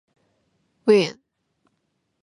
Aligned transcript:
Wien. 0.87 1.15